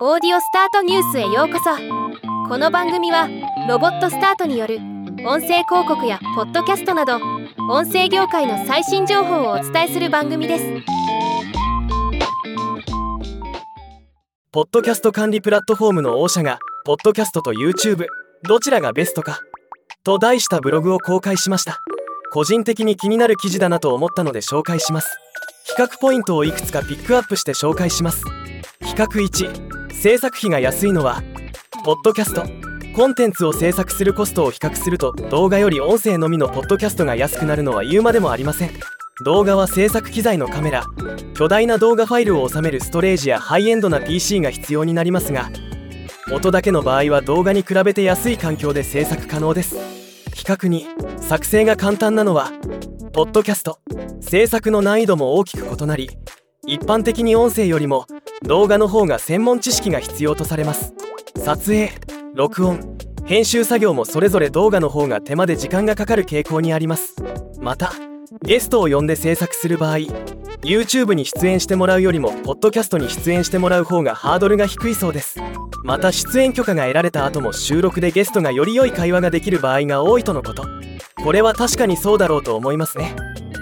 [0.00, 1.70] オーディオスタートニュースへようこそ。
[2.48, 3.28] この番組は
[3.68, 4.78] ロボットスタートによる
[5.24, 7.20] 音声広告やポッドキャストなど
[7.70, 10.64] 音声業界の最新情報をお伝えする番組です。
[14.50, 18.06] ポッドキャスト管理プラットフォームの王社がポッドキャストと YouTube
[18.42, 19.38] どちらがベストか
[20.02, 21.78] と題したブログを公開しました。
[22.32, 25.16] 個人的に気になる記事だなと思ったので紹介します。
[25.76, 28.24] 比較ポイントをいくつかピックアップして紹介します。
[28.80, 31.22] 比較1制作費が安いのは
[31.82, 32.44] ポッドキャスト。
[32.94, 38.70] コンテンツを制作するコストを比較すると動画より音声のみのポッドキャストが安くなるのは言うまでもありません。
[39.24, 40.84] 動画は制作機材のカメラ
[41.34, 45.50] 巨大な動画ファイルを収めるストレージやハイエンドな PC が必要になりますが
[46.32, 49.76] 音だけの場合は動画に比べて安い環境で制作可能です。
[50.34, 50.86] 比較に
[51.18, 52.50] 作成が簡単なのは
[53.12, 53.78] ポッドキャスト。
[54.20, 56.10] 制作の難易度も大きく異なり
[56.66, 58.06] 一般的に音声よりも
[58.42, 60.92] 動画の方が専門知識が必要とされます。
[61.38, 61.92] 撮影
[62.34, 67.16] 録音編集作業もそれぞれ動画の方が手間で時間がかかる傾向にあります。
[67.60, 67.92] また
[68.42, 69.98] ゲストを呼んで制作する場合
[70.62, 75.38] YouTube に出演してもらうよりもポッドキャストに出演してもらう方がハードルが低いそうです。
[75.84, 80.64] また出演許可が得られた後も収録でゲストがより良い会話ができる場合が多いとのこと。
[81.22, 83.14] これは確かにそうだろうと思いますね。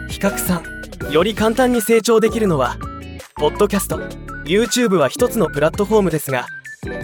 [0.08, 2.78] 比較3より簡単に成長できるのは
[3.36, 4.31] ポッドキャスト。
[4.44, 6.46] YouTube は一つのプラットフォームですが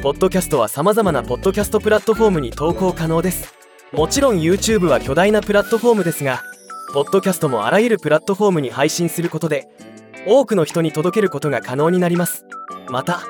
[0.03, 3.55] ポッドキャストは様々なポッドキャストプラットフォームに投稿可能です。
[3.93, 6.43] もちろん YouTube は巨大なプラットフォームですが
[6.93, 9.69] ポッドキャストもあらゆるプラットフォームに配信することで
[10.27, 12.45] 多くの人に届けることが可能になります。
[12.89, 13.21] また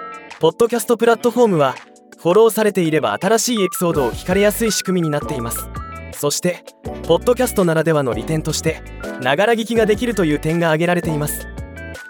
[0.41, 1.75] ポッドキャストプラットフォームは
[2.19, 5.69] フォローされていれば新しいエピソードを聞かれやすい仕組みになっています。
[6.13, 6.65] そして
[7.07, 8.83] ポッドキャストならではの利点として
[9.21, 11.47] ながら聞きができるという点が挙げられています。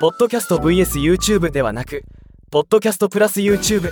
[0.01, 2.05] ポッドキャスト VSYouTube ではなく
[2.53, 3.91] ポッドキャストプラス YouTube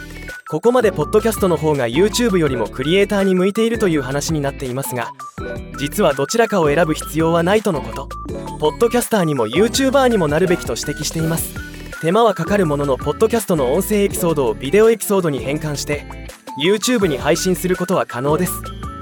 [0.48, 5.10] ここまでポッドキャストの方が YouTube よりもクリエイターに向いているという話になっていますが
[5.80, 8.08] 実はどちらかを選ぶ必要はないとのこと。
[8.60, 11.54] ポッドキャスターにも YouTuber にもなるべきと指摘しています。
[12.00, 16.06] 手間はかかるもののポッドキャストの音声エピソードをビデオエピソードに変換して
[16.62, 18.52] YouTube に配信することは可能です。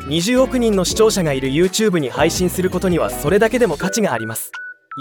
[0.09, 4.51] 20億人の視聴者がいる YouTube に配信することにはそれだけでも価値があります。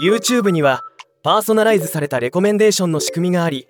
[0.00, 0.82] YouTube には
[1.24, 3.66] パーソナライズされたレコメンデーションの仕組みがあり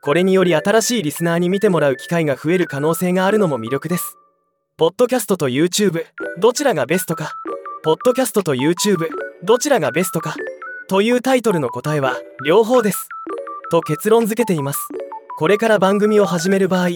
[0.00, 4.18] これにより新しいリスナーに見てもらう機会が増える可能性があるのも魅力です。
[4.76, 6.04] ポッドキャストと YouTube
[6.38, 7.32] どちらがベストか。
[7.82, 9.08] ポッドキャストと YouTube
[9.42, 10.34] どちらがベストか。
[10.88, 13.08] というタイトルの答えは両方です。
[13.70, 14.88] と結論付けています。
[15.38, 16.88] これから番組を始める場合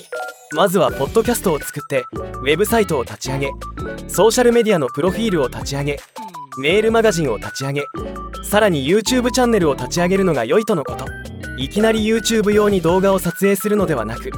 [0.54, 3.50] まずはポッドキャストを作ってウェブサイトを立ち上げ
[4.06, 5.98] ソーシャルメディアのプロフィールを立ち上げ
[6.60, 7.86] メールマガジンを立ち上げ
[8.42, 11.04] さらに YouTube チャンネルを立ち上げるのが良いとのこと。
[11.56, 14.30] いきなり YouTube 用に動画を撮影するのではなく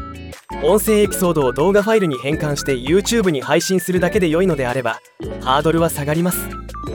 [0.63, 5.01] 音声エピソードを動画ファイルに変換して YouTube に配信するだけで良いのであれば
[5.41, 6.49] ハードルは下がります。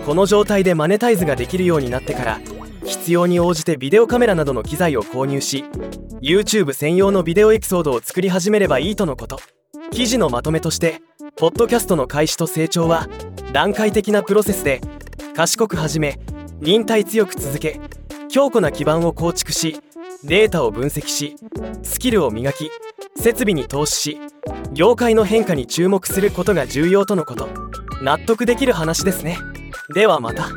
[0.05, 2.39] この状態でマネタイズができるようになってから
[2.83, 5.63] 必要に応じてビデオカメラなどの機材を購入し
[6.21, 9.39] YouTube 専用のビデオエピソードを作り始めればいいとのこと。
[9.91, 11.01] 記事のまとめとして
[11.37, 13.07] ポッドキャストの開始と成長は
[13.53, 14.81] 段階的なプロセスで
[15.35, 16.19] 賢く始め
[16.59, 17.79] 忍耐強く続け
[18.29, 19.79] 強固な基盤を構築し
[20.23, 21.35] データを分析し
[21.83, 22.71] スキルを磨き
[23.15, 24.19] 設備に投資し
[24.73, 27.47] 業界の変化に注目することが重要とのこと。
[28.01, 29.37] 納得できる話ですね。
[29.93, 30.49] ではまた。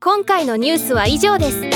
[0.00, 1.75] 今回のニュースは以上です。